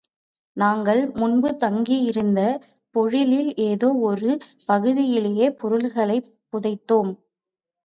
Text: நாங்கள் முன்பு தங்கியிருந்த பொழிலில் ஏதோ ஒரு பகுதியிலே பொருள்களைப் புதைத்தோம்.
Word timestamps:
நாங்கள் 0.57 1.01
முன்பு 1.11 1.55
தங்கியிருந்த 1.55 2.39
பொழிலில் 2.95 3.51
ஏதோ 3.67 3.93
ஒரு 4.01 4.31
பகுதியிலே 4.65 5.51
பொருள்களைப் 5.55 6.29
புதைத்தோம். 6.49 7.13